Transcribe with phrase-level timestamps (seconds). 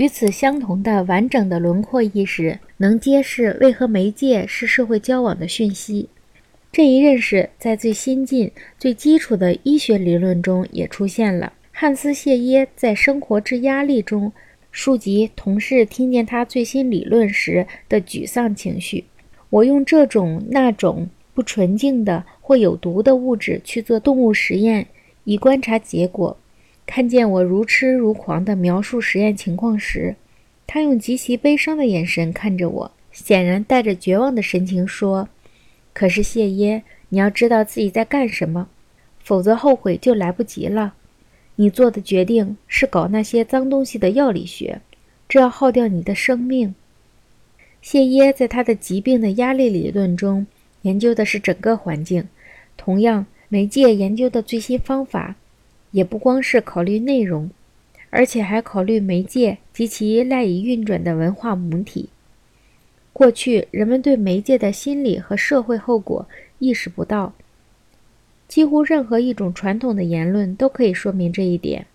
[0.00, 6.08] 与此相同的完整的轮廓意识，能揭示为何媒介是社会交往的讯息。
[6.72, 11.52] 这一认识在最先进、最基础的医学理论中也出现了。
[11.70, 14.32] 汉斯·谢耶在《生活之压力》中
[14.70, 19.04] 书籍同事听见他最新理论时的沮丧情绪。
[19.50, 24.86] 我用这种那种不纯净的或有毒的物质去做动物实验，
[25.24, 26.38] 以观察结果。
[26.92, 30.16] 看见我如痴如狂地描述实验情况时，
[30.66, 35.28] 他用极其悲伤的眼神看着我，显然带着绝望的神情说
[35.94, 38.68] ：“可是谢耶，你要知道自己在干什么，
[39.22, 40.94] 否则后悔就来不及了。
[41.54, 44.80] 你做的决定是搞那些脏东西的药理学，
[45.28, 46.74] 这要耗掉你的生命。”
[47.80, 50.44] 谢耶在他的疾病的压力理论中
[50.82, 52.26] 研究的是整个环境，
[52.76, 55.36] 同样，媒介研究的最新方法。
[55.90, 57.50] 也不光是考虑内容，
[58.10, 62.08] 而且还考虑媒介及其赖以运转的文化母体。
[63.12, 66.26] 过去人们对媒介的心理和社会后果
[66.58, 67.34] 意识不到，
[68.48, 71.86] 几乎任何一种传统的言论都可以说明这一点。